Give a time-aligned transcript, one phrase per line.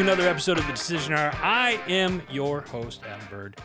[0.00, 1.30] Another episode of the Decision Hour.
[1.42, 3.58] I am your host, Adam Bird.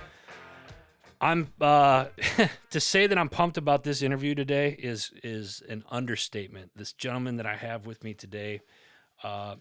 [1.21, 2.07] I'm uh,
[2.71, 6.71] to say that I'm pumped about this interview today is is an understatement.
[6.75, 8.59] This gentleman that I have with me today,
[9.23, 9.55] uh,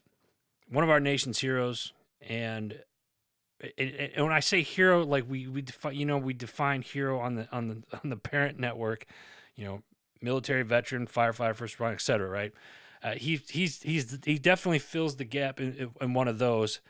[0.68, 2.82] one of our nation's heroes, and
[3.79, 7.37] and when I say hero, like we we define, you know, we define hero on
[7.37, 9.07] the on the on the parent network,
[9.54, 9.82] you know,
[10.21, 12.53] military veteran, firefighter, first responder, et cetera, right?
[13.04, 16.81] Uh, he he's he's he definitely fills the gap in, in one of those,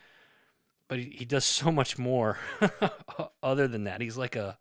[0.88, 2.38] but he, he does so much more
[3.42, 4.00] other than that.
[4.00, 4.56] He's like a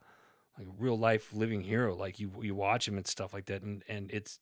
[0.58, 1.96] like real life living hero.
[1.96, 4.40] Like you you watch him and stuff like that, and and it's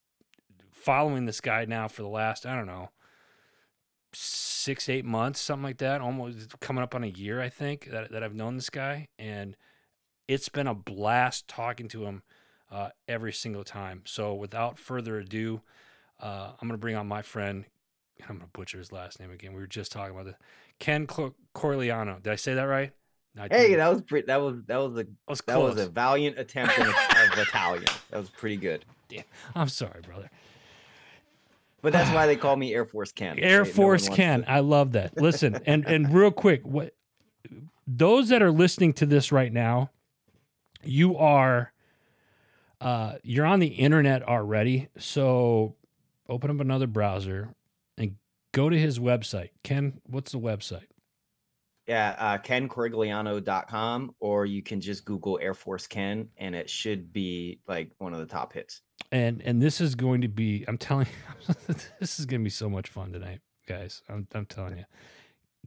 [0.72, 2.92] following this guy now for the last I don't know
[4.14, 8.12] six eight months something like that, almost coming up on a year I think that
[8.12, 9.58] that I've known this guy, and
[10.30, 12.24] it's been a blast talking to him
[12.72, 14.04] uh, every single time.
[14.06, 15.62] So without further ado.
[16.22, 17.66] Uh, I'm going to bring on my friend.
[18.22, 19.54] I'm going to butcher his last name again.
[19.54, 20.36] We were just talking about this.
[20.80, 22.22] Ken Cor- Corigliano.
[22.22, 22.92] Did I say that right?
[23.40, 24.28] I hey, that was pretty.
[24.28, 26.88] That was that was a was that was a valiant attempt of
[27.38, 27.86] Italian.
[28.10, 28.84] That was pretty good.
[29.08, 29.24] Damn.
[29.56, 30.30] I'm sorry, brother.
[31.82, 33.40] But that's why they call me Air Force Ken.
[33.40, 33.72] Air right?
[33.72, 34.42] Force no Ken.
[34.42, 34.52] To...
[34.52, 35.18] I love that.
[35.18, 36.94] Listen, and and real quick, what
[37.88, 39.92] those that are listening to this right now,
[40.84, 41.72] you are
[42.82, 44.90] uh you're on the internet already.
[44.98, 45.76] So
[46.32, 47.54] open up another browser
[47.98, 48.16] and
[48.54, 49.50] go to his website.
[49.64, 50.86] Ken, what's the website?
[51.88, 57.60] Yeah, uh, kencorigliano.com, or you can just Google Air Force Ken, and it should be
[57.68, 58.82] like one of the top hits.
[59.12, 61.08] And and this is going to be, I'm telling
[61.48, 61.56] you,
[62.00, 64.04] this is going to be so much fun tonight, guys.
[64.08, 64.86] I'm, I'm telling you.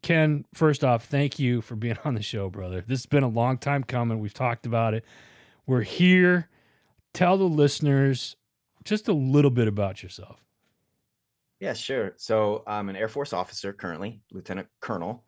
[0.03, 2.85] Ken, first off, thank you for being on the show, brother.
[2.87, 4.19] This has been a long time coming.
[4.19, 5.05] We've talked about it.
[5.67, 6.49] We're here.
[7.13, 8.37] Tell the listeners
[8.85, 10.44] just a little bit about yourself.
[11.61, 12.15] Yeah, sure.
[12.17, 15.25] So I'm an Air Force officer currently, Lieutenant Colonel.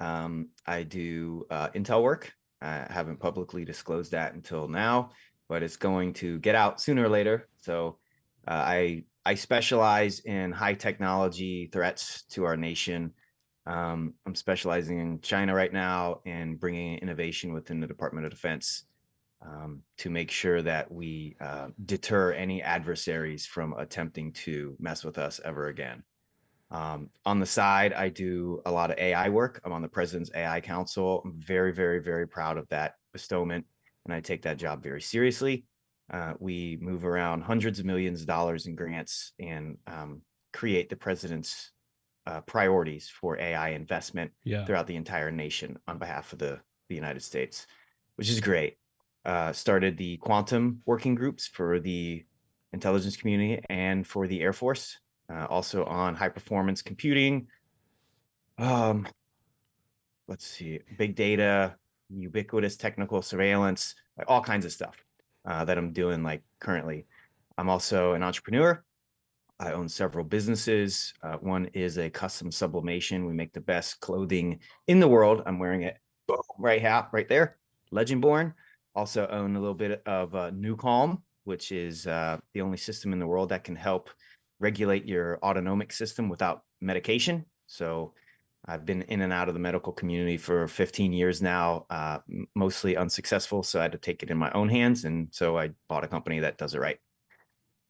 [0.00, 2.32] Um, I do uh, intel work.
[2.60, 5.10] I haven't publicly disclosed that until now,
[5.48, 7.48] but it's going to get out sooner or later.
[7.60, 7.98] So
[8.46, 13.12] uh, I I specialize in high technology threats to our nation.
[13.66, 18.84] Um, I'm specializing in China right now and bringing innovation within the Department of Defense
[19.44, 25.18] um, to make sure that we uh, deter any adversaries from attempting to mess with
[25.18, 26.02] us ever again.
[26.70, 29.60] Um, on the side, I do a lot of AI work.
[29.64, 31.22] I'm on the President's AI Council.
[31.24, 33.66] I'm very, very, very proud of that bestowment,
[34.04, 35.66] and I take that job very seriously.
[36.10, 40.22] Uh, we move around hundreds of millions of dollars in grants and um,
[40.52, 41.70] create the president's
[42.26, 44.64] uh, priorities for AI investment yeah.
[44.64, 47.66] throughout the entire nation on behalf of the, the United States,
[48.16, 48.76] which is great
[49.24, 52.24] uh, started the quantum working groups for the
[52.72, 54.98] intelligence community and for the Air Force,
[55.32, 57.46] uh, also on high performance computing.
[58.58, 59.06] Um,
[60.28, 61.76] let's see, big data,
[62.10, 65.02] ubiquitous technical surveillance, like all kinds of stuff
[65.46, 67.06] uh, that I'm doing like currently.
[67.56, 68.84] I'm also an entrepreneur.
[69.60, 71.14] I own several businesses.
[71.22, 73.24] Uh, one is a custom sublimation.
[73.24, 74.58] We make the best clothing
[74.88, 75.42] in the world.
[75.46, 75.96] I'm wearing it
[76.58, 77.56] right hat right there,
[77.90, 78.54] Legend Born
[78.94, 83.18] also own a little bit of uh, NuCalm, which is uh, the only system in
[83.18, 84.10] the world that can help
[84.60, 87.44] regulate your autonomic system without medication.
[87.66, 88.14] So
[88.66, 92.18] I've been in and out of the medical community for 15 years now, uh,
[92.54, 93.62] mostly unsuccessful.
[93.62, 95.04] So I had to take it in my own hands.
[95.04, 96.98] And so I bought a company that does it right.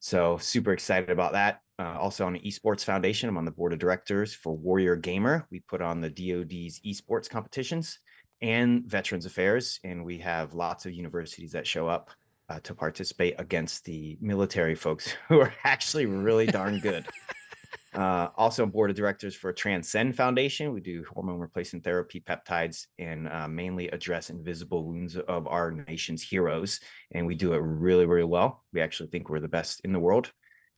[0.01, 1.61] So super excited about that.
[1.79, 5.47] Uh, also on the Esports Foundation, I'm on the board of directors for Warrior Gamer.
[5.51, 7.99] We put on the DoD's esports competitions
[8.45, 12.11] and Veterans Affairs, and we have lots of universities that show up
[12.51, 17.07] uh, to participate against the military folks who are actually really darn good.
[17.95, 20.75] uh, also, board of directors for Transcend Foundation.
[20.75, 26.23] We do hormone replacement therapy, peptides, and uh, mainly address invisible wounds of our nation's
[26.23, 26.81] heroes.
[27.13, 28.63] And we do it really, really well.
[28.75, 30.31] We actually think we're the best in the world.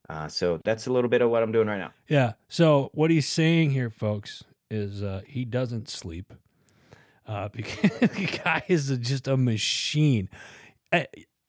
[0.09, 1.91] Uh, so that's a little bit of what I'm doing right now.
[2.07, 2.35] Yeah.
[2.49, 6.33] So what he's saying here, folks, is uh, he doesn't sleep
[7.27, 10.29] uh, because the guy is a, just a machine.
[10.93, 11.07] I,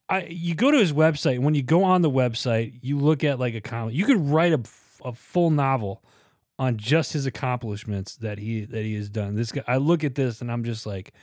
[0.10, 3.24] I, you go to his website, and when you go on the website, you look
[3.24, 3.94] at like a comic.
[3.94, 4.62] You could write a,
[5.04, 6.04] a full novel
[6.60, 9.36] on just his accomplishments that he that he has done.
[9.36, 11.14] This guy, I look at this and I'm just like,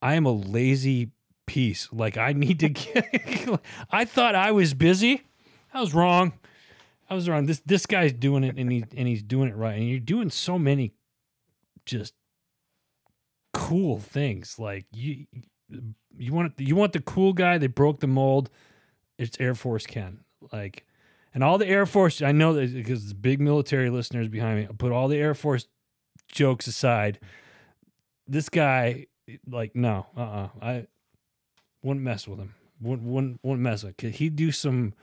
[0.00, 1.10] I am a lazy
[1.46, 1.88] piece.
[1.92, 3.60] Like I need to get.
[3.90, 5.22] I thought I was busy.
[5.72, 6.34] I was wrong.
[7.10, 7.46] I was wrong.
[7.46, 9.76] This this guy's doing it and he and he's doing it right.
[9.76, 10.94] And you're doing so many
[11.84, 12.14] just
[13.54, 14.58] cool things.
[14.58, 15.26] Like you,
[16.16, 18.50] you want you want the cool guy that broke the mold.
[19.18, 20.20] It's Air Force Ken.
[20.52, 20.84] Like,
[21.32, 22.20] and all the Air Force.
[22.20, 24.68] I know that because it's big military listeners behind me.
[24.76, 25.66] Put all the Air Force
[26.30, 27.20] jokes aside,
[28.26, 29.06] this guy,
[29.48, 30.86] like, no, uh, uh I
[31.82, 32.54] wouldn't mess with him.
[32.80, 33.96] Wouldn't wouldn't, wouldn't mess with.
[33.96, 34.94] Could he do some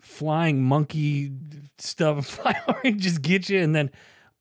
[0.00, 1.32] flying monkey
[1.78, 2.38] stuff,
[2.84, 3.90] and just get you, and then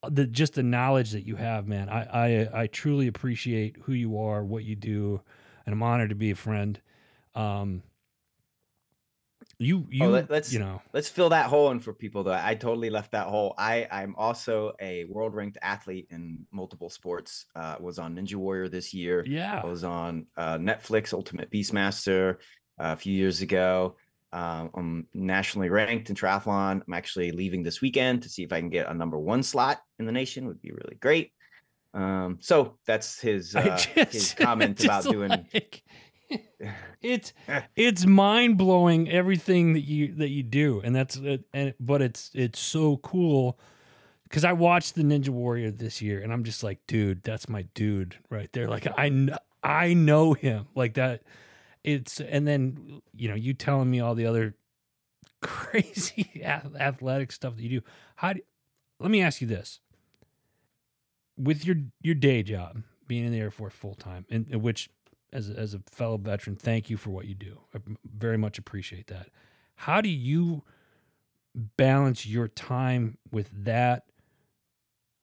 [0.09, 1.89] the just the knowledge that you have, man.
[1.89, 5.21] I I I truly appreciate who you are, what you do,
[5.65, 6.79] and I'm honored to be a friend.
[7.35, 7.83] Um,
[9.59, 12.39] you you Oh, let, let's you know let's fill that hole in for people though.
[12.39, 13.53] I totally left that hole.
[13.57, 17.45] I I'm also a world ranked athlete in multiple sports.
[17.55, 19.23] Uh, was on Ninja Warrior this year.
[19.27, 22.35] yeah I was on uh, Netflix Ultimate Beastmaster
[22.79, 23.97] uh, a few years ago.
[24.33, 26.81] Um, I'm nationally ranked in triathlon.
[26.87, 29.81] I'm actually leaving this weekend to see if I can get a number one slot
[29.99, 30.45] in the nation.
[30.47, 31.33] Would be really great.
[31.93, 33.77] Um, so that's his uh,
[34.09, 35.29] his comment about doing.
[35.29, 35.83] like-
[37.01, 37.33] it's
[37.75, 41.43] it's mind blowing everything that you that you do, and that's it.
[41.53, 43.59] And but it's it's so cool
[44.23, 47.63] because I watched the Ninja Warrior this year, and I'm just like, dude, that's my
[47.73, 48.67] dude right there.
[48.67, 49.29] Like I
[49.61, 51.21] I know him like that.
[51.83, 54.55] It's and then you know you telling me all the other
[55.41, 57.85] crazy athletic stuff that you do.
[58.17, 58.41] How do,
[58.99, 59.79] let me ask you this:
[61.37, 64.89] with your your day job, being in the Air Force full time, in, which
[65.33, 67.61] as a, as a fellow veteran, thank you for what you do.
[67.73, 69.29] I very much appreciate that.
[69.75, 70.63] How do you
[71.55, 74.03] balance your time with that,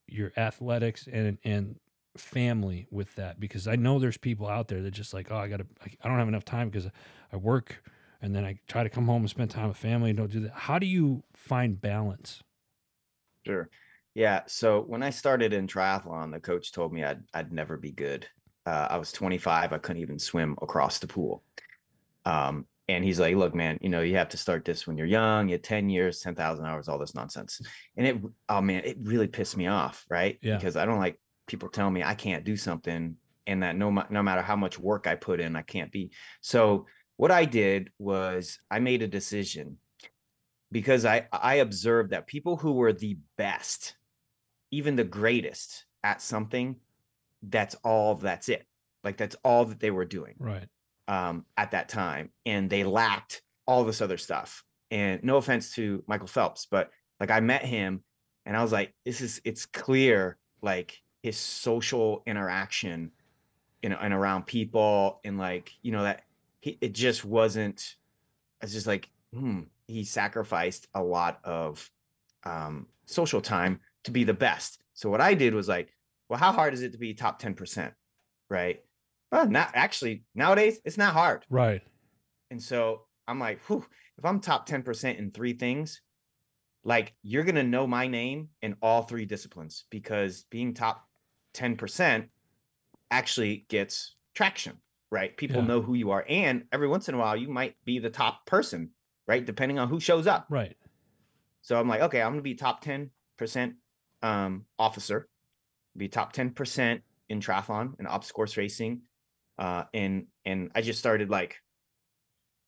[0.07, 1.79] your athletics, and and
[2.19, 3.41] family with that?
[3.41, 6.09] Because I know there's people out there that just like, oh, I gotta, I, I
[6.09, 6.89] don't have enough time because
[7.33, 7.83] I work,
[8.21, 10.41] and then I try to come home and spend time with family and don't do
[10.41, 10.53] that.
[10.53, 12.43] How do you find balance?
[13.47, 13.69] Sure.
[14.15, 14.43] Yeah.
[14.47, 18.27] So when I started in triathlon, the coach told me I'd I'd never be good.
[18.67, 19.73] Uh, I was 25.
[19.73, 21.43] I couldn't even swim across the pool.
[22.25, 25.07] Um, and he's like, "Look, man, you know you have to start this when you're
[25.07, 25.49] young.
[25.49, 27.61] You have 10 years, 10,000 hours, all this nonsense."
[27.97, 28.17] And it,
[28.49, 30.39] oh man, it really pissed me off, right?
[30.43, 30.57] Yeah.
[30.57, 33.17] Because I don't like people tell me I can't do something,
[33.47, 36.13] and that no no matter how much work I put in, I can't be.
[36.41, 36.87] So
[37.17, 39.79] what I did was I made a decision
[40.71, 43.97] because I I observed that people who were the best,
[44.71, 46.77] even the greatest at something,
[47.43, 48.65] that's all that's it.
[49.03, 50.69] Like that's all that they were doing Right.
[51.09, 54.63] um, at that time, and they lacked all this other stuff.
[54.91, 56.91] And no offense to Michael Phelps, but
[57.21, 58.03] like I met him,
[58.47, 63.11] and I was like, this is it's clear like his social interaction,
[63.83, 66.23] you know, and around people, and like you know that
[66.61, 67.97] he it just wasn't.
[68.63, 71.89] It's just like hmm, he sacrificed a lot of
[72.45, 74.81] um, social time to be the best.
[74.95, 75.95] So what I did was like,
[76.29, 77.95] well, how hard is it to be top ten percent,
[78.49, 78.83] right?
[79.31, 81.45] Well, not actually nowadays it's not hard.
[81.51, 81.83] Right.
[82.51, 83.85] And so I'm like, whew,
[84.17, 86.01] if I'm top 10% in three things,
[86.85, 91.07] like you're gonna know my name in all three disciplines because being top
[91.59, 92.29] 10%
[93.11, 95.37] actually gets traction, right?
[95.37, 95.67] People Yeah.
[95.67, 96.25] know who you are.
[96.29, 98.91] And every once in a while, you might be the top person,
[99.27, 99.45] right?
[99.45, 100.47] Depending on who shows up.
[100.49, 100.77] Right.
[101.63, 103.11] So I'm like, okay, I'm gonna be top 10%
[104.23, 105.29] um, officer,
[105.97, 109.03] be top 10% in triathlon and ops course racing.
[109.59, 111.61] Uh, and and I just started like,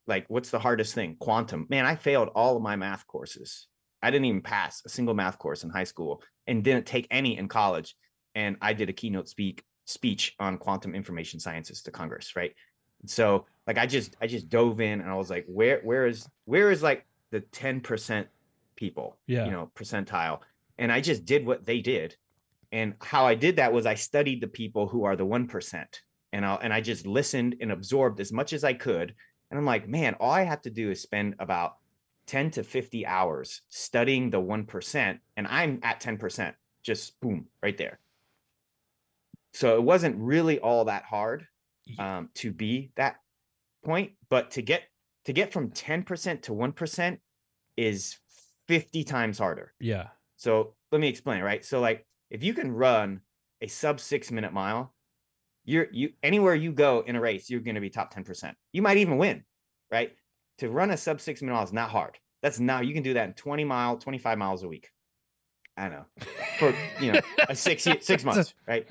[0.07, 1.17] like, what's the hardest thing?
[1.21, 1.67] Quantum.
[1.71, 3.69] Man, I failed all of my math courses.
[4.03, 7.37] I didn't even pass a single math course in high school and didn't take any
[7.39, 7.95] in college.
[8.35, 12.55] And I did a keynote speak speech on quantum information sciences to Congress, right?
[13.07, 16.29] So like I just I just dove in and I was like, where where is
[16.45, 18.27] where is like the 10%
[18.77, 19.45] people, Yeah.
[19.45, 20.41] you know, percentile.
[20.79, 22.17] And I just did what they did.
[22.73, 25.85] And how I did that was I studied the people who are the 1%.
[26.33, 29.15] And I and I just listened and absorbed as much as I could.
[29.51, 31.77] And I'm like, man, all I have to do is spend about
[32.27, 35.19] 10 to 50 hours studying the 1%.
[35.37, 37.99] And I'm at 10%, just boom, right there.
[39.53, 41.47] So it wasn't really all that hard
[41.99, 43.17] um, to be that
[43.85, 44.83] point, but to get
[45.25, 47.19] to get from 10% to 1%
[47.77, 48.19] is
[48.69, 49.75] 50 times harder.
[49.79, 50.09] Yeah.
[50.37, 51.65] So let me explain, right?
[51.65, 53.21] So like if you can run
[53.61, 54.95] a sub 6 minute mile,
[55.65, 58.55] you're you anywhere you go in a race, you're going to be top 10%.
[58.73, 59.45] You might even win,
[59.91, 60.13] right?
[60.59, 62.19] To run a sub 6 minute mile is not hard.
[62.43, 64.89] That's now you can do that in 20 mile, 25 miles a week.
[65.77, 66.05] I know.
[66.59, 68.89] For, you know, a 6 6 months, right?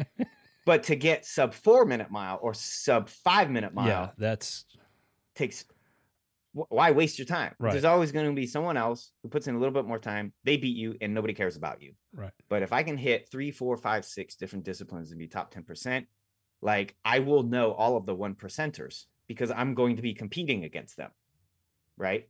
[0.69, 4.09] But to get sub 4 minute mile or sub 5 minute mile Yeah.
[4.19, 4.65] That's
[5.33, 5.65] takes
[6.53, 7.71] why waste your time Right.
[7.71, 10.31] there's always going to be someone else who puts in a little bit more time
[10.43, 12.33] they beat you and nobody cares about you right.
[12.49, 16.05] but if i can hit three four five six different disciplines and be top 10%
[16.61, 20.65] like i will know all of the one percenters because i'm going to be competing
[20.65, 21.09] against them
[21.97, 22.29] right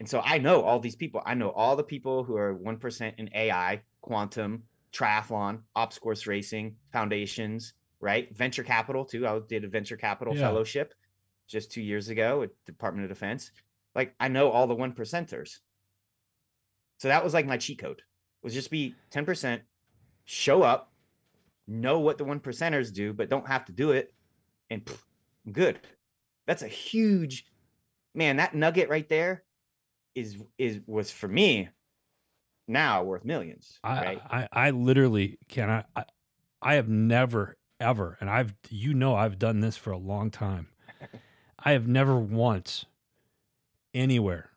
[0.00, 3.12] and so i know all these people i know all the people who are 1%
[3.18, 4.64] in ai quantum
[4.96, 8.34] triathlon, ops course racing, foundations, right?
[8.34, 9.26] Venture capital too.
[9.26, 10.42] I did a venture capital Yeah.
[10.42, 10.94] fellowship
[11.46, 13.50] just two years ago at the Department of Defense.
[13.94, 15.60] Like I know all the one percenters.
[16.98, 18.02] So that was like my cheat code.
[18.42, 19.60] Was just be 10%,
[20.24, 20.92] show up,
[21.66, 24.14] know what the one percenters do, but don't have to do it,
[24.70, 25.02] and pff,
[25.50, 25.80] good.
[26.46, 27.46] That's a huge
[28.14, 28.36] man.
[28.36, 29.44] That nugget right there
[30.14, 31.68] is is was for me
[32.68, 33.78] now worth millions.
[33.82, 34.22] I, right?
[34.30, 36.04] I, I literally can I, I
[36.62, 40.68] I have never ever and I've you know I've done this for a long time.
[41.58, 42.86] I have never once
[43.94, 44.50] anywhere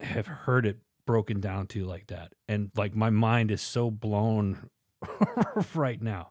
[0.00, 2.32] have heard it broken down to like that.
[2.48, 4.68] And like my mind is so blown
[5.74, 6.30] right now.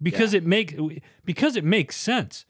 [0.00, 0.76] Because it make
[1.24, 2.44] because it makes sense.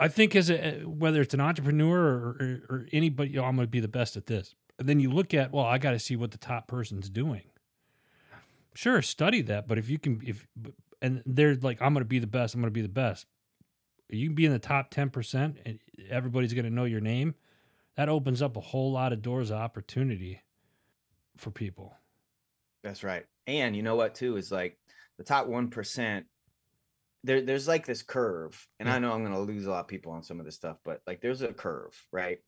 [0.00, 3.56] I think as a whether it's an entrepreneur or, or, or anybody, you know, I'm
[3.56, 4.54] going to be the best at this.
[4.78, 7.50] And then you look at, well, I got to see what the top person's doing.
[8.74, 10.46] Sure, study that, but if you can, if
[11.02, 13.26] and they're like, I'm going to be the best, I'm going to be the best.
[14.08, 17.34] You can be in the top ten percent, and everybody's going to know your name.
[17.96, 20.42] That opens up a whole lot of doors of opportunity
[21.36, 21.96] for people.
[22.84, 23.24] That's right.
[23.48, 24.78] And you know what too is like
[25.18, 26.26] the top one percent.
[27.24, 28.94] There, there's like this curve, and Yeah.
[28.94, 31.00] I know I'm gonna lose a lot of people on some of this stuff, but
[31.06, 32.38] like there's a curve, right?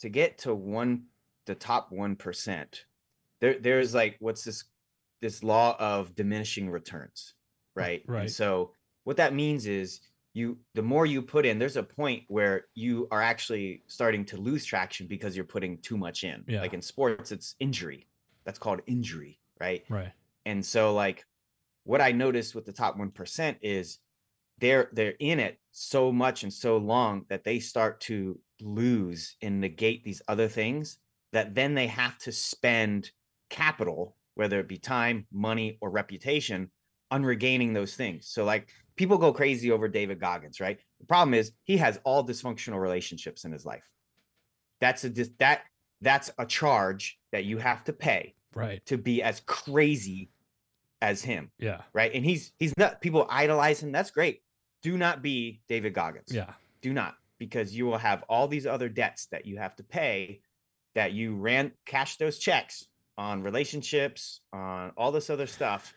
[0.00, 1.06] To get to one,
[1.46, 2.84] the top one percent,
[3.40, 4.64] there, there's like what's this,
[5.20, 7.34] this law of diminishing returns,
[7.74, 8.02] right?
[8.06, 8.22] right.
[8.22, 8.72] And so
[9.04, 10.00] what that means is
[10.32, 14.36] you, the more you put in, there's a point where you are actually starting to
[14.36, 16.44] lose traction because you're putting too much in.
[16.48, 16.60] Yeah.
[16.60, 18.08] Like in sports, it's injury.
[18.44, 19.84] That's called injury, right?
[19.88, 20.12] Right.
[20.44, 21.24] And so like
[21.84, 23.98] what I noticed with the top 1% is
[24.58, 29.60] they're they're in it so much and so long that they start to lose and
[29.60, 30.98] negate these other things
[31.34, 33.10] that then they have to spend
[33.50, 36.68] capital whether it be time, money or reputation
[37.12, 38.26] on regaining those things.
[38.26, 40.80] So like people go crazy over David Goggins, right?
[40.98, 43.88] The problem is he has all dysfunctional relationships in his life.
[44.80, 45.62] That's a that
[46.00, 48.84] that's a charge that you have to pay Right.
[48.86, 50.30] to be as crazy
[51.00, 51.82] as him, Yeah.
[51.92, 52.12] right?
[52.12, 53.92] And he's he's not people idolize him.
[53.92, 54.42] That's great.
[54.82, 56.32] Do not be David Goggins.
[56.32, 56.52] Yeah.
[56.80, 60.40] Do not because you will have all these other debts that you have to pay
[60.94, 62.86] that you ran cash those checks
[63.16, 65.94] on relationships, on all this other stuff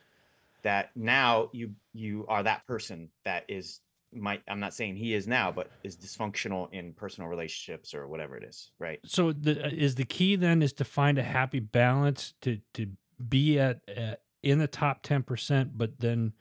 [0.63, 3.79] that now you you are that person that is
[4.13, 8.37] might I'm not saying he is now, but is dysfunctional in personal relationships or whatever
[8.37, 8.99] it is, right?
[9.05, 12.87] So the is the key then is to find a happy balance to to
[13.27, 16.33] be at, at in the top 10% but then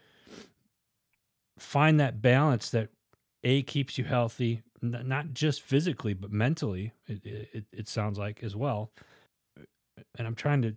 [1.59, 2.91] find that balance that
[3.43, 8.55] a keeps you healthy not just physically but mentally it, it, it sounds like as
[8.55, 8.91] well.
[10.19, 10.77] And i'm trying to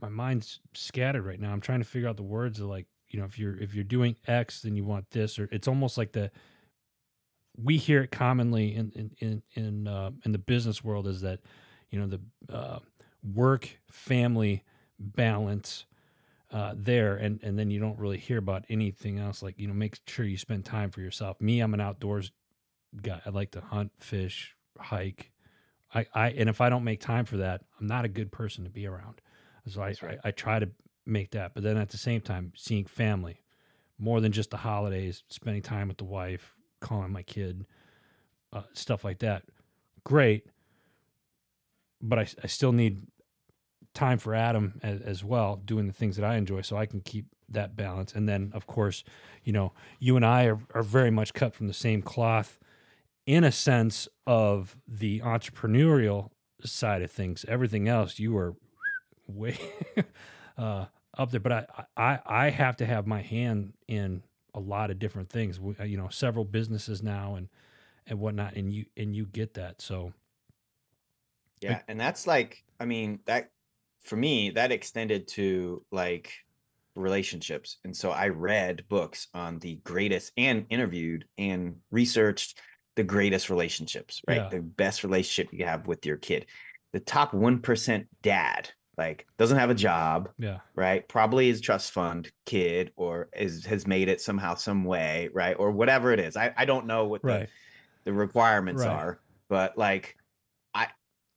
[0.00, 1.52] my mind's scattered right now.
[1.52, 3.84] I'm trying to figure out the words of like you know if you're if you're
[3.84, 6.30] doing x then you want this or it's almost like the
[7.56, 11.40] we hear it commonly in in in in, uh, in the business world is that
[11.90, 12.20] you know the
[12.54, 12.78] uh,
[13.34, 14.62] work family
[14.98, 15.86] balance
[16.52, 19.42] uh, there and and then you don't really hear about anything else.
[19.42, 21.40] Like you know make sure you spend time for yourself.
[21.40, 22.30] Me i'm an outdoors
[23.02, 25.30] guy i like to hunt fish hike
[25.94, 28.64] i i and if i don't make time for that i'm not a good person
[28.64, 29.20] to be around
[29.66, 30.18] so I, right.
[30.24, 30.70] I i try to
[31.04, 33.42] make that but then at the same time seeing family
[33.98, 37.66] more than just the holidays spending time with the wife calling my kid
[38.52, 39.42] uh, stuff like that
[40.04, 40.46] great
[42.00, 43.06] but I, I still need
[43.94, 47.00] time for Adam as, as well, doing the things that I enjoy, so I can
[47.00, 48.12] keep that balance.
[48.12, 49.04] And then, of course,
[49.42, 52.58] you know, you and I are, are very much cut from the same cloth
[53.28, 56.30] in a sense of the entrepreneurial
[56.64, 57.44] side of things.
[57.46, 58.56] Everything else, you are
[59.26, 59.58] way
[60.58, 60.86] uh,
[61.18, 61.40] up there.
[61.40, 65.60] But I, I, I have to have my hand in a lot of different things.
[65.60, 67.50] We- You know, several businesses now and
[68.06, 69.82] and whatnot, and you and you get that.
[69.82, 70.14] So
[71.60, 73.50] Yeah, and that's like, I mean, that
[74.00, 76.32] for me, that extended to like
[76.94, 77.78] relationships.
[77.84, 82.60] And so I read books on the greatest and interviewed and researched
[82.98, 84.38] the greatest relationships, right?
[84.42, 84.48] Yeah.
[84.48, 86.46] The best relationship you have with your kid.
[86.92, 91.06] The top 1% dad, like doesn't have a job, yeah, right?
[91.06, 95.54] Probably is trust fund kid or is has made it somehow, some way, right?
[95.56, 96.36] Or whatever it is.
[96.36, 97.48] I, I don't know what the, right.
[98.04, 98.90] the requirements Right.
[98.90, 100.16] are but like
[100.74, 100.88] i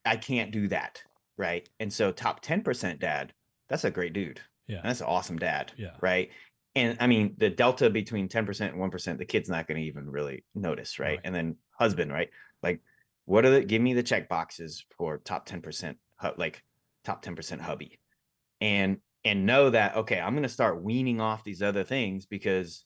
[0.06, 1.02] i can't do that
[1.38, 3.32] right and so top 10% dad
[3.70, 4.82] that's a great dude Yeah.
[4.84, 5.92] that's an awesome dad Yeah.
[6.02, 6.30] right
[6.76, 10.10] and i mean the delta between 10% and 1% the kid's not going to even
[10.10, 11.10] really notice right?
[11.10, 11.20] Right.
[11.24, 12.30] and then husband right
[12.64, 12.82] like
[13.26, 15.96] what are the give me the check boxes for top 10%
[16.38, 16.64] like
[17.04, 18.00] top 10% hubby
[18.60, 22.86] and and know that okay i'm going to start weaning off these other things because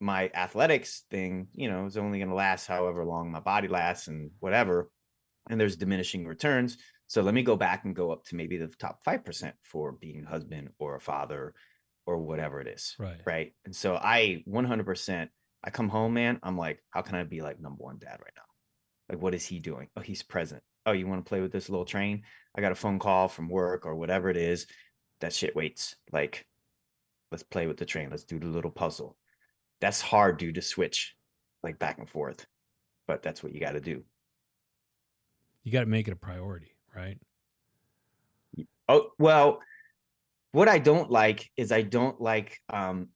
[0.00, 4.08] my athletics thing you know is only going to last however long my body lasts
[4.08, 4.90] and whatever
[5.48, 8.68] and there's diminishing returns so let me go back and go up to maybe the
[8.68, 11.54] top 5% for being a husband or a father
[12.10, 13.20] or whatever it is Right.
[13.24, 13.52] right?
[13.64, 15.28] And so i 100%
[15.62, 18.32] i come home man i'm like how can i be like number one dad right
[18.36, 18.42] now?
[19.08, 19.88] Like what is he doing?
[19.96, 20.62] Oh he's present.
[20.86, 22.22] Oh you want to play with this little train?
[22.56, 24.66] I got a phone call from work or whatever it is
[25.20, 25.96] that shit waits.
[26.12, 26.46] Like
[27.30, 28.10] let's play with the train.
[28.10, 29.16] Let's do the little puzzle.
[29.80, 31.14] That's hard dude to switch
[31.62, 32.46] like back and forth
[33.06, 34.04] but that's what you got to do.
[35.64, 37.18] You got to make it a priority, right?
[38.88, 39.58] Oh, well,
[40.52, 43.08] what I don't like is I don't like um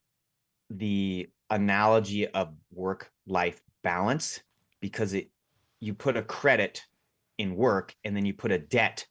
[0.70, 4.40] the analogy of work life balance
[4.80, 5.30] because it
[5.80, 6.82] you put a credit
[7.38, 9.06] in work and then you put a debt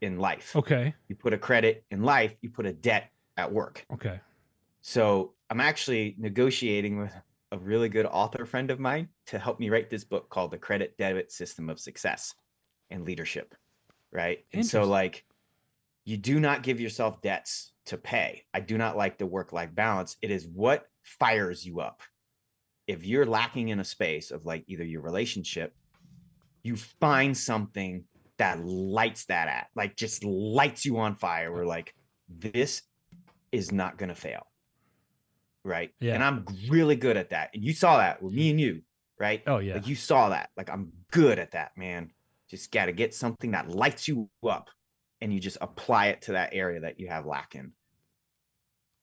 [0.00, 0.54] in life.
[0.56, 0.94] Okay.
[1.08, 3.84] You put a credit in life, you put a debt at work.
[3.92, 4.20] Okay.
[4.82, 7.12] So I'm actually negotiating with
[7.52, 10.58] a really good author friend of mine to help me write this book called The
[10.58, 12.34] Credit Debit System of Success
[12.90, 13.54] and Leadership.
[14.12, 14.44] Right.
[14.52, 15.24] And so, like,
[16.06, 18.44] you do not give yourself debts to pay.
[18.54, 20.16] I do not like the work life balance.
[20.22, 22.00] It is what fires you up.
[22.86, 25.74] If you're lacking in a space of like either your relationship,
[26.62, 28.04] you find something
[28.38, 31.52] that lights that at, like just lights you on fire.
[31.52, 31.92] We're like,
[32.28, 32.82] this
[33.50, 34.46] is not going to fail.
[35.64, 35.90] Right.
[35.98, 36.14] Yeah.
[36.14, 37.50] And I'm really good at that.
[37.52, 38.82] And you saw that with me and you.
[39.18, 39.42] Right.
[39.46, 39.74] Oh yeah.
[39.74, 40.50] Like you saw that.
[40.56, 42.12] Like I'm good at that, man.
[42.48, 44.68] Just got to get something that lights you up
[45.20, 47.72] and you just apply it to that area that you have lacking.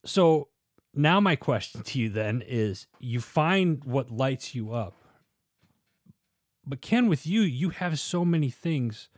[0.05, 0.49] So
[0.93, 4.95] now my question to you then is you find what lights you up.
[6.65, 9.09] But Ken, with you, you have so many things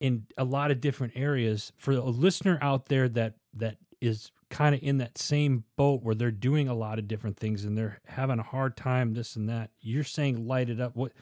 [0.00, 1.72] in a lot of different areas.
[1.76, 6.14] For a listener out there that that is kind of in that same boat where
[6.14, 9.48] they're doing a lot of different things and they're having a hard time, this and
[9.48, 9.70] that.
[9.80, 10.96] You're saying light it up.
[10.96, 11.12] What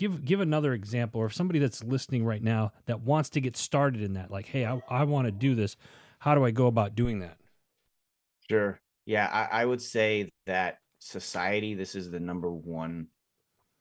[0.00, 3.56] give give another example or if somebody that's listening right now that wants to get
[3.56, 5.76] started in that, like, hey, I, I want to do this.
[6.18, 7.36] How do I go about doing that?
[8.48, 8.80] Sure.
[9.04, 13.08] Yeah, I, I would say that society, this is the number one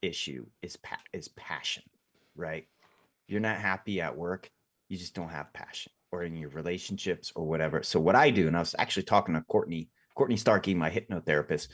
[0.01, 1.83] issue is pa- is passion,
[2.35, 2.67] right?
[3.27, 4.49] You're not happy at work,
[4.89, 7.81] you just don't have passion, or in your relationships or whatever.
[7.81, 11.69] So what I do, and I was actually talking to Courtney, Courtney Starkey, my hypnotherapist.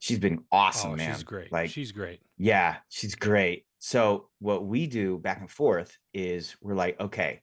[0.00, 1.12] She's been oh, awesome, oh, man.
[1.12, 1.50] she's great.
[1.50, 2.20] Like she's great.
[2.36, 3.64] Yeah, she's great.
[3.78, 7.42] So what we do back and forth is we're like, okay,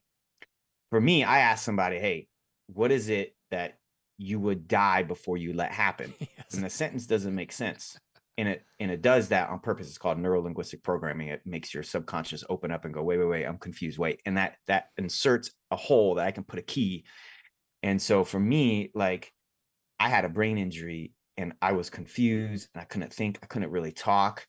[0.90, 2.28] for me, I ask somebody, hey,
[2.68, 3.78] what is it that
[4.18, 6.14] you would die before you let happen?
[6.38, 6.54] Yes.
[6.54, 7.98] And the sentence doesn't make sense.
[8.38, 9.88] And it and it does that on purpose.
[9.88, 11.30] It's called neuro linguistic programming.
[11.30, 13.98] It makes your subconscious open up and go, wait, wait, wait, I'm confused.
[13.98, 14.22] Wait.
[14.26, 17.06] And that that inserts a hole that I can put a key.
[17.82, 19.32] And so for me, like
[20.00, 23.72] I had a brain injury and I was confused and I couldn't think, I couldn't
[23.72, 24.46] really talk,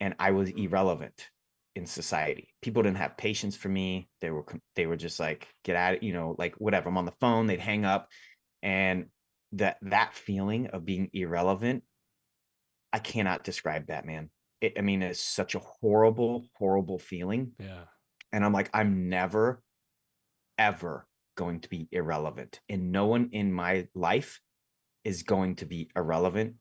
[0.00, 0.64] and I was mm-hmm.
[0.64, 1.28] irrelevant
[1.74, 2.48] in society.
[2.62, 4.08] People didn't have patience for me.
[4.20, 6.88] They were they were just like, get it, you know, like whatever.
[6.88, 8.08] I'm on the phone, they'd hang up.
[8.62, 9.06] And
[9.52, 11.84] that that feeling of being irrelevant,
[12.92, 14.30] I cannot describe that, man.
[14.60, 17.52] It, I mean, it's such a horrible, horrible feeling.
[17.58, 17.84] Yeah.
[18.32, 19.62] And I'm like, I'm never,
[20.58, 21.06] ever
[21.36, 22.60] going to be irrelevant.
[22.68, 24.40] And no one in my life
[25.04, 26.54] is going to be irrelevant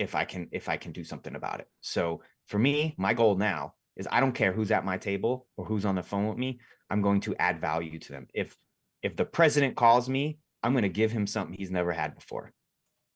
[0.00, 1.68] if I can if I can do something about it.
[1.82, 5.66] So for me, my goal now is I don't care who's at my table or
[5.66, 6.58] who's on the phone with me.
[6.88, 8.26] I'm going to add value to them.
[8.34, 8.56] If
[9.02, 12.52] if the president calls me, I'm going to give him something he's never had before.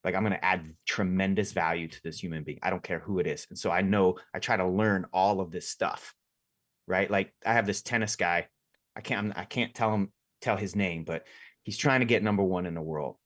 [0.04, 2.58] Like I'm going to add tremendous value to this human being.
[2.62, 3.46] I don't care who it is.
[3.48, 6.14] And so I know I try to learn all of this stuff.
[6.86, 7.10] Right?
[7.10, 8.46] Like I have this tennis guy.
[8.94, 11.24] I can't I can't tell him tell his name, but
[11.62, 13.16] he's trying to get number 1 in the world.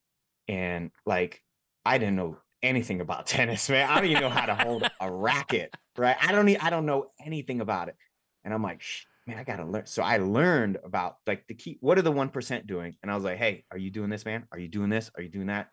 [0.47, 1.43] And like
[1.85, 3.89] I didn't know anything about tennis, man.
[3.89, 6.17] I don't even know how to hold a racket, right?
[6.21, 7.97] I don't I don't know anything about it.
[8.45, 8.83] And I'm like,
[9.27, 9.87] man, I gotta learn.
[9.87, 11.79] So I learned about like the key.
[11.81, 12.97] What are the one percent doing?
[13.03, 14.47] And I was like, hey, are you doing this, man?
[14.53, 15.11] Are you doing this?
[15.17, 15.69] Are you doing that?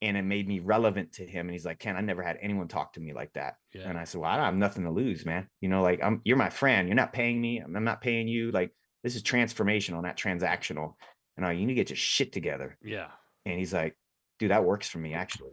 [0.00, 1.46] And it made me relevant to him.
[1.46, 3.54] And he's like, Ken, I never had anyone talk to me like that.
[3.74, 3.88] Yeah.
[3.88, 5.48] And I said, well, I don't have nothing to lose, man.
[5.60, 6.86] You know, like I'm you're my friend.
[6.88, 7.58] You're not paying me.
[7.58, 8.52] I'm I'm not paying you.
[8.52, 8.72] Like
[9.02, 10.94] this is transformational, not transactional.
[11.36, 12.76] And I, you need to get your shit together.
[12.84, 13.08] yeah.
[13.46, 13.96] And he's like,
[14.38, 15.52] dude, that works for me actually.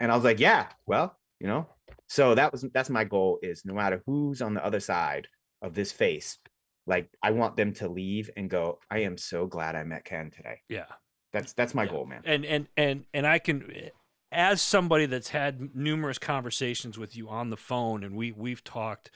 [0.00, 1.66] And I was like, yeah, well, you know,
[2.08, 5.28] so that was that's my goal is no matter who's on the other side
[5.62, 6.38] of this face,
[6.86, 10.30] like I want them to leave and go, I am so glad I met Ken
[10.30, 10.60] today.
[10.68, 10.86] Yeah.
[11.32, 11.90] That's that's my Yeah.
[11.90, 12.22] goal, man.
[12.24, 13.90] And and and and I can
[14.32, 19.10] as somebody that's had numerous conversations with you on the phone and we we've talked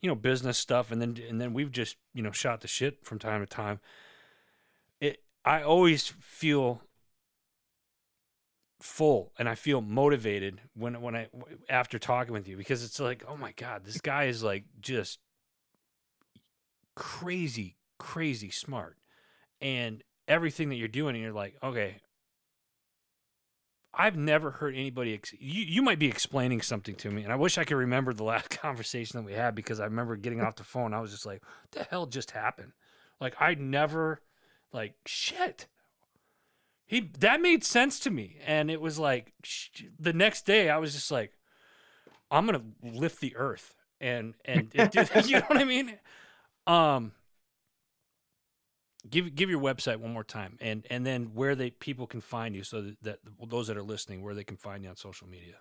[0.00, 3.04] you know business stuff and then and then we've just you know shot the shit
[3.04, 3.80] from time to time
[5.00, 6.82] it I always feel
[8.80, 11.28] full and I feel motivated when when I
[11.68, 15.18] after talking with you because it's like, oh my god, this guy is like just
[16.94, 18.96] crazy, crazy smart,
[19.60, 22.00] and everything that you're doing, and you're like, okay.
[23.98, 25.14] I've never heard anybody.
[25.14, 28.12] Ex- you you might be explaining something to me, and I wish I could remember
[28.12, 30.92] the last conversation that we had because I remember getting off the phone.
[30.92, 32.72] I was just like, "What the hell just happened?"
[33.22, 34.20] Like I never,
[34.70, 35.66] like shit
[36.86, 38.38] he that made sense to me.
[38.46, 41.32] And it was like sh- the next day i was just like
[42.30, 45.98] i'm gonna lift the earth and and do that, you know what i mean?
[46.66, 47.12] Um
[49.08, 52.56] give give your website one more time and and then where they people can find
[52.56, 53.18] you so that, that
[53.48, 55.56] those that are listening where they can find you on social media.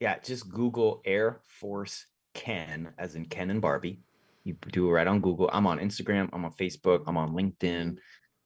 [0.00, 4.00] Yeah just google air force ken as in ken and barbie.
[4.44, 5.48] You do it right on google.
[5.52, 6.28] I'm on instagram.
[6.32, 7.04] I'm on facebook.
[7.06, 7.96] I'm on linkedin.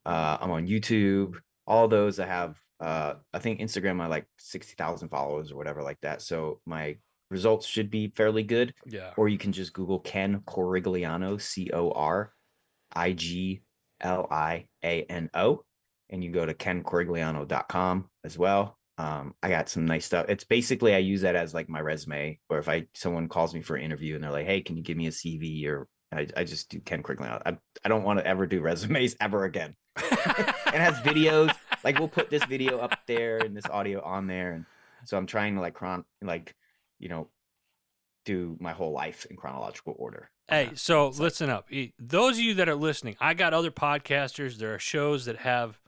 [0.06, 1.34] Uh, i'm on youtube
[1.68, 6.00] all those I have uh I think Instagram I like 60,000 followers or whatever like
[6.02, 6.22] that.
[6.22, 6.96] So my
[7.30, 8.74] results should be fairly good.
[8.86, 9.12] Yeah.
[9.16, 12.32] Or you can just Google Ken Corigliano, C O R
[12.94, 13.62] I G
[14.00, 15.64] L I A N O,
[16.10, 18.76] and you go to kencorigliano.com as well.
[18.96, 20.26] Um, I got some nice stuff.
[20.28, 23.62] It's basically I use that as like my resume, or if I someone calls me
[23.62, 26.26] for an interview and they're like, "Hey, can you give me a CV?" or I,
[26.36, 27.40] I just do Ken Corigliano.
[27.44, 29.74] I, I don't want to ever do resumes ever again.
[29.96, 31.54] it has videos.
[31.84, 34.64] Like we'll put this video up there and this audio on there, and
[35.04, 36.54] so I'm trying to like chron like
[36.98, 37.28] you know
[38.24, 40.30] do my whole life in chronological order.
[40.48, 41.68] Hey, so listen up.
[41.98, 44.56] Those of you that are listening, I got other podcasters.
[44.56, 45.78] There are shows that have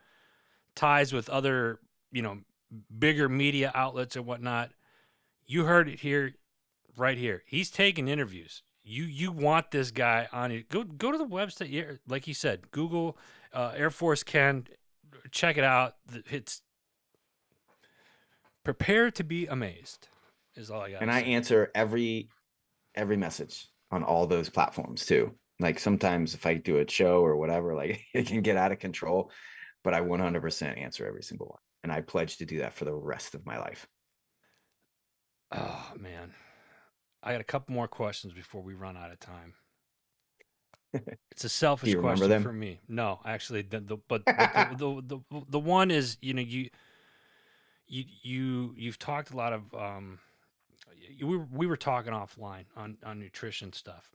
[0.75, 1.81] ties with other,
[2.13, 2.39] you know,
[2.97, 4.71] bigger media outlets and whatnot.
[5.47, 6.35] You heard it here,
[6.97, 7.43] right here.
[7.47, 8.63] He's taking interviews.
[8.83, 10.69] You you want this guy on it?
[10.69, 11.99] Go go to the website.
[12.07, 13.17] Like he said, Google
[13.53, 14.67] uh, Air Force Ken.
[15.31, 15.95] Check it out.
[16.31, 16.63] It's
[18.65, 20.09] prepare to be amazed.
[20.57, 21.03] Is all I got.
[21.03, 22.29] And I answer every
[22.95, 25.35] every message on all those platforms too.
[25.59, 28.79] Like sometimes if I do a show or whatever, like it can get out of
[28.79, 29.31] control,
[29.85, 31.59] but I 100% answer every single one.
[31.83, 33.87] And I pledge to do that for the rest of my life.
[35.53, 36.35] Oh man.
[37.23, 39.55] I got a couple more questions before we run out of time.
[41.31, 42.81] It's a selfish question for me.
[42.89, 44.37] No, actually, the, the but, but
[44.79, 46.71] the, the, the the one is you know you
[47.87, 50.19] you you you've talked a lot of um
[51.23, 54.11] we were, we were talking offline on on nutrition stuff,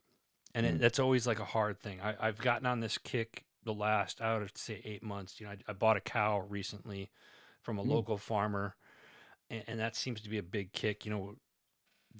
[0.54, 0.70] and mm.
[0.70, 2.00] it, that's always like a hard thing.
[2.00, 5.40] I, I've gotten on this kick the last I would say eight months.
[5.40, 7.10] You know, I, I bought a cow recently
[7.62, 7.88] from a mm.
[7.88, 8.76] local farmer,
[9.50, 11.04] and, and that seems to be a big kick.
[11.04, 11.36] You know,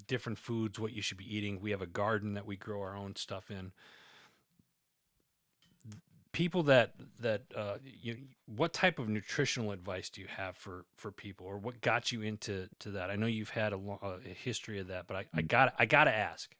[0.06, 1.60] different foods, what you should be eating.
[1.60, 3.72] We have a garden that we grow our own stuff in.
[6.36, 11.10] People that that uh, you, what type of nutritional advice do you have for for
[11.10, 13.10] people, or what got you into to that?
[13.10, 15.48] I know you've had a, long, a history of that, but I, I mm.
[15.48, 16.54] got I got to ask.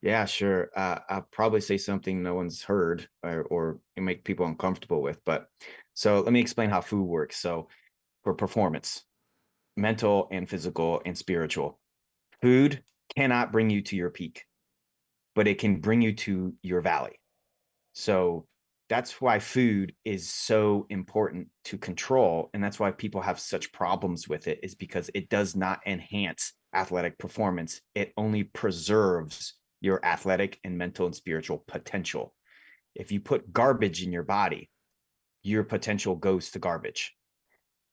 [0.00, 0.70] Yeah, sure.
[0.76, 5.20] Uh, I'll probably say something no one's heard or, or make people uncomfortable with.
[5.24, 5.48] But
[5.94, 7.36] so let me explain how food works.
[7.38, 7.68] So
[8.24, 9.04] for performance,
[9.76, 11.80] mental and physical and spiritual,
[12.42, 12.82] Food
[13.14, 14.46] cannot bring you to your peak,
[15.36, 17.20] but it can bring you to your valley.
[17.92, 18.46] So
[18.92, 22.50] that's why food is so important to control.
[22.52, 26.52] And that's why people have such problems with it, is because it does not enhance
[26.74, 27.80] athletic performance.
[27.94, 32.34] It only preserves your athletic and mental and spiritual potential.
[32.94, 34.70] If you put garbage in your body,
[35.42, 37.14] your potential goes to garbage.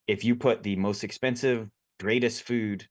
[0.08, 2.86] If you put the most expensive, greatest food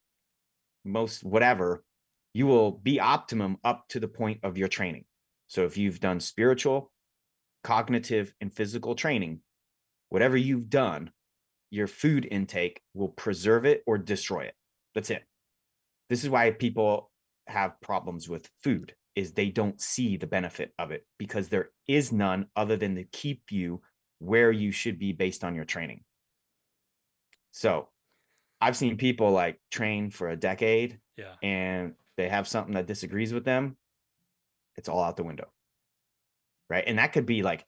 [0.84, 1.84] most whatever,
[2.32, 5.04] you will be optimum up to the point of your training.
[5.48, 6.90] So if you've done spiritual,
[7.64, 9.40] cognitive, and physical training,
[10.08, 11.10] whatever you've done,
[11.70, 14.54] your food intake will preserve it or destroy it.
[14.94, 15.24] That's it.
[16.08, 17.10] This is why people
[17.46, 22.12] have problems with food is they don't see the benefit of it because there is
[22.12, 23.82] none other than to keep you
[24.18, 26.04] where you should be based on your training.
[27.50, 27.88] So
[28.60, 33.32] I've seen people like train for a decade, yeah, and they have something that disagrees
[33.32, 33.76] with them.
[34.76, 35.48] It's all out the window,
[36.70, 36.84] right?
[36.86, 37.64] And that could be like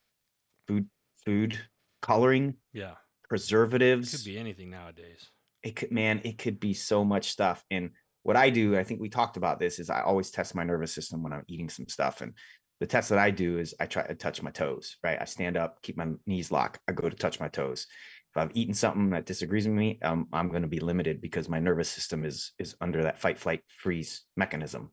[0.67, 0.89] food,
[1.25, 1.59] food
[2.03, 2.95] coloring, yeah,
[3.29, 4.13] preservatives.
[4.13, 5.27] It could be anything nowadays.
[5.63, 7.65] It could, man, it could be so much stuff.
[7.71, 7.91] And
[8.23, 10.93] what I do, I think we talked about this, is I always test my nervous
[10.93, 12.21] system when I'm eating some stuff.
[12.21, 12.35] And
[12.81, 15.19] the test that I do is I try to touch my toes, right?
[15.21, 16.81] I stand up, keep my knees locked.
[16.89, 17.87] I go to touch my toes
[18.31, 21.49] if I've eaten something that disagrees with me, um, I'm going to be limited because
[21.49, 24.93] my nervous system is is under that fight, flight, freeze mechanism.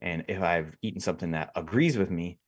[0.00, 2.38] And if I've eaten something that agrees with me,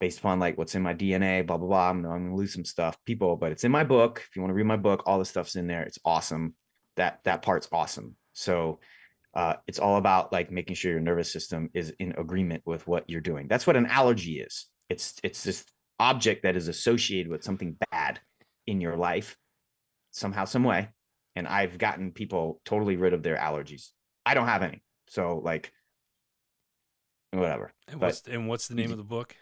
[0.00, 2.54] based upon like what's in my DNA, blah blah blah, I'm, I'm going to lose
[2.54, 3.36] some stuff, people.
[3.36, 4.22] But it's in my book.
[4.28, 5.82] If you want to read my book, all the stuff's in there.
[5.82, 6.54] It's awesome.
[6.96, 8.16] that that part's awesome.
[8.32, 8.80] So
[9.34, 13.08] uh, it's all about like making sure your nervous system is in agreement with what
[13.08, 13.48] you're doing.
[13.48, 14.66] That's what an allergy is.
[14.88, 15.64] It's it's this
[15.98, 18.20] object that is associated with something bad
[18.66, 19.36] in your life
[20.10, 20.88] somehow, some way.
[21.36, 23.88] And I've gotten people totally rid of their allergies.
[24.24, 24.82] I don't have any.
[25.08, 25.72] So like
[27.32, 27.72] whatever.
[27.88, 29.36] And what's, but, and what's the name of the book?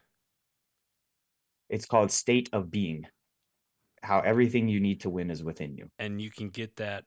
[1.72, 3.06] It's called State of Being.
[4.02, 5.90] How everything you need to win is within you.
[5.98, 7.04] And you can get that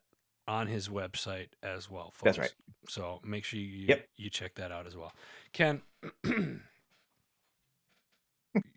[0.47, 2.11] on his website as well.
[2.11, 2.23] Folks.
[2.23, 2.53] That's right.
[2.89, 4.07] So make sure you yep.
[4.17, 5.11] you check that out as well.
[5.53, 5.81] Ken,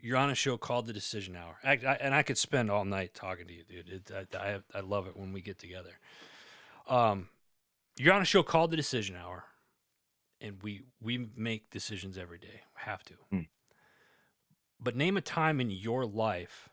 [0.00, 2.84] you're on a show called The Decision Hour, I, I, and I could spend all
[2.84, 3.88] night talking to you, dude.
[3.88, 5.98] It, I, I, I love it when we get together.
[6.88, 7.28] Um,
[7.98, 9.44] you're on a show called The Decision Hour,
[10.40, 12.62] and we we make decisions every day.
[12.76, 13.14] We have to.
[13.32, 13.46] Mm.
[14.80, 16.68] But name a time in your life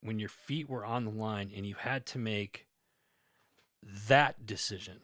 [0.00, 2.66] when your feet were on the line and you had to make
[4.08, 5.00] that decision.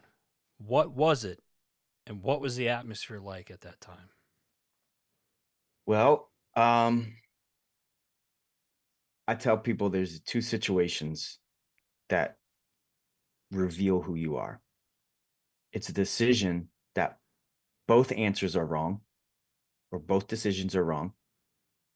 [0.59, 1.43] What was it,
[2.07, 4.11] and what was the atmosphere like at that time?
[5.85, 7.15] Well, um,
[9.29, 11.39] I tell people there's two situations
[12.09, 12.37] that
[13.51, 14.61] reveal who you are.
[15.73, 17.19] It's a decision that
[17.87, 19.01] both answers are wrong,
[19.91, 21.13] or both decisions are wrong.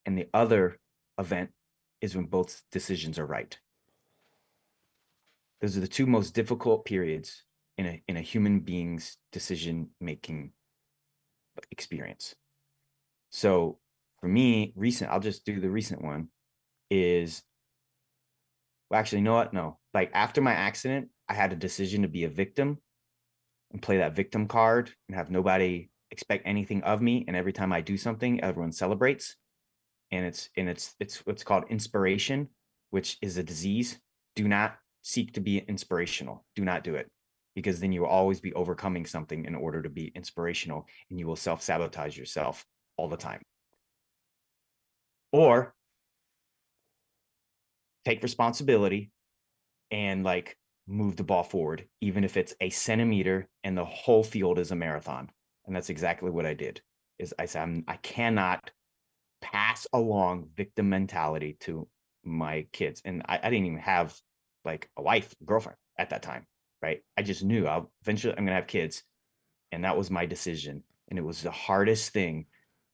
[0.07, 0.79] And the other
[1.19, 1.51] event
[2.01, 3.59] is when both decisions are right.
[5.61, 7.45] Those are the two most difficult periods
[7.77, 10.53] in a in a human being's decision making
[11.71, 12.35] experience.
[13.31, 13.79] So
[14.21, 16.29] for me, recent, I'll just do the recent one
[16.91, 17.43] is
[18.91, 19.53] well, actually, you know what?
[19.53, 22.79] No, like after my accident, I had a decision to be a victim
[23.73, 27.25] and play that victim card and have nobody expect anything of me.
[27.29, 29.37] And every time I do something, everyone celebrates.
[30.13, 32.49] And it's and it's it's what's called inspiration,
[32.91, 33.99] which is a disease.
[34.37, 36.45] Do not seek to be inspirational.
[36.55, 37.09] Do not do it
[37.55, 41.27] because then you will always be overcoming something in order to be inspirational and you
[41.27, 42.65] will self sabotage yourself
[42.97, 43.43] all the time.
[45.33, 45.75] Or
[48.05, 49.11] take responsibility
[49.91, 54.59] and like move the ball forward, even if it's a centimeter and the whole field
[54.59, 55.31] is a marathon.
[55.67, 56.81] And that's exactly what I did.
[57.19, 58.71] Is I said I'm, I cannot
[59.41, 61.89] pass along victim mentality to
[62.25, 64.19] my kids, and I, I didn't even have
[64.65, 66.47] like a wife, girlfriend at that time,
[66.83, 67.01] right?
[67.17, 69.03] I just knew I'll eventually I'm gonna have kids,
[69.73, 70.83] and that was my decision.
[71.09, 72.47] And it was the hardest thing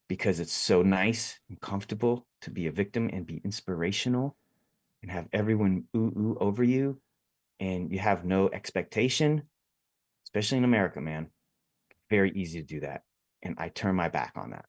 [0.08, 4.36] because it's so nice and comfortable to be a victim and be inspirational
[5.02, 7.00] and have everyone ooh ooh over you,
[7.60, 9.42] and you have no expectation,
[10.24, 11.28] especially in America, man.
[12.08, 13.02] Very easy to do that,
[13.42, 14.66] and I turned my back on that,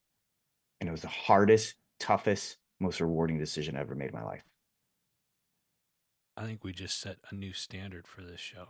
[0.79, 4.43] and it was the hardest, toughest, most rewarding decision I ever made in my life.
[6.35, 8.67] I think we just set a new standard for this show.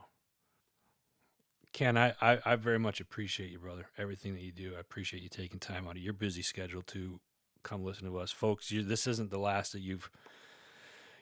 [1.73, 3.89] Ken, I, I, I, very much appreciate you, brother.
[3.97, 7.19] Everything that you do, I appreciate you taking time out of your busy schedule to
[7.61, 8.71] come listen to us, folks.
[8.71, 10.09] You, this isn't the last that you've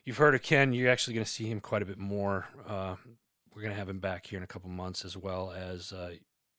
[0.05, 0.71] you've heard of Ken.
[0.71, 2.47] You're actually going to see him quite a bit more.
[2.65, 2.95] Uh,
[3.53, 6.11] we're going to have him back here in a couple months, as well as uh,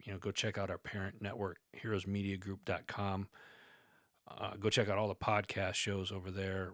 [0.07, 3.29] you know, go check out our parent network, heroesmediagroup.com.
[4.29, 6.73] Uh, go check out all the podcast shows over there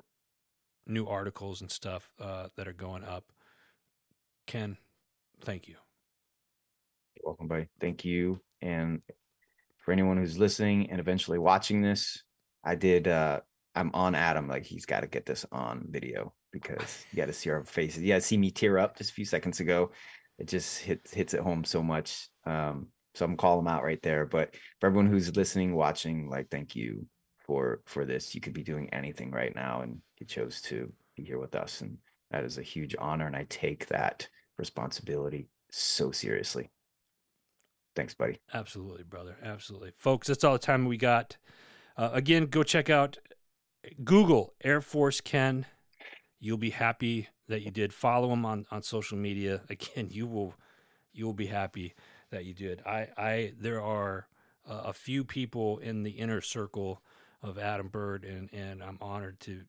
[0.87, 3.25] new articles and stuff uh, that are going up.
[4.47, 4.77] Ken,
[5.43, 5.77] thank you.
[7.17, 7.69] You're welcome, buddy.
[7.81, 8.41] Thank you.
[8.61, 9.01] And
[9.85, 12.23] for anyone who's listening and eventually watching this,
[12.65, 13.09] I did.
[13.09, 13.41] uh
[13.75, 14.49] I'm on Adam.
[14.49, 18.03] Like he's got to get this on video because you got to see our faces.
[18.03, 19.93] To see me tear up just a few seconds ago.
[20.39, 22.29] It just hits hits it home so much.
[22.45, 24.27] Um, so I'm calling him out right there.
[24.27, 27.07] But for everyone who's listening, watching, like, thank you
[27.53, 28.35] for for this.
[28.35, 31.83] You could be doing anything right now, and you chose to be here with us,
[31.83, 31.99] and
[32.31, 33.27] that is a huge honor.
[33.27, 36.71] And I take that responsibility so seriously.
[37.95, 38.39] Thanks, buddy.
[38.55, 39.37] Absolutely, brother.
[39.43, 40.29] Absolutely, folks.
[40.29, 41.37] That's all the time we got.
[41.95, 43.19] Uh, again, go check out
[44.03, 45.67] Google Air Force Ken.
[46.41, 47.93] You'll be happy that you did.
[47.93, 49.61] Follow him on on social media.
[49.69, 50.55] Again, you will
[51.13, 51.93] you will be happy
[52.31, 52.81] that you did.
[52.87, 54.29] I I there are
[54.67, 57.03] uh, a few people in the inner circle
[57.43, 59.63] of Adam Bird, and and I'm honored to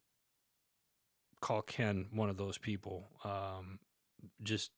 [1.41, 3.09] call Ken one of those people.
[3.23, 3.79] Um,
[4.41, 4.71] just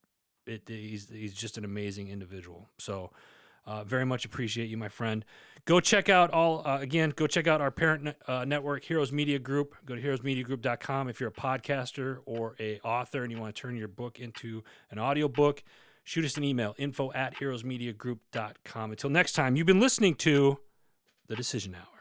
[0.45, 2.69] it, he's he's just an amazing individual.
[2.77, 3.11] So.
[3.67, 5.25] Uh, very much appreciate you, my friend.
[5.65, 7.11] Go check out all uh, again.
[7.15, 9.75] Go check out our parent ne- uh, network, Heroes Media Group.
[9.87, 13.75] Go to heroesmediagroup.com if you're a podcaster or a author and you want to turn
[13.75, 15.63] your book into an audio book.
[16.03, 18.91] Shoot us an email, info at heroesmediagroup.com.
[18.91, 20.59] Until next time, you've been listening to
[21.25, 21.94] The Decision Hour.